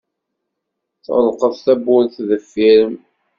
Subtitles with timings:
[1.05, 2.95] Tɣelqed tawwurt-nni deffir-m.